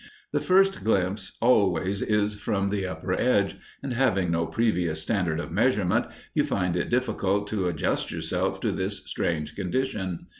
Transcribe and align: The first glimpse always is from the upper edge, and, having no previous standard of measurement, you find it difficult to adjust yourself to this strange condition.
The 0.31 0.41
first 0.41 0.83
glimpse 0.83 1.37
always 1.41 2.01
is 2.01 2.33
from 2.33 2.69
the 2.71 2.87
upper 2.87 3.13
edge, 3.13 3.57
and, 3.83 3.93
having 3.93 4.31
no 4.31 4.47
previous 4.47 4.99
standard 4.99 5.39
of 5.39 5.51
measurement, 5.51 6.07
you 6.33 6.43
find 6.43 6.75
it 6.75 6.89
difficult 6.89 7.45
to 7.49 7.67
adjust 7.67 8.09
yourself 8.09 8.59
to 8.61 8.71
this 8.71 9.05
strange 9.05 9.55
condition. 9.55 10.25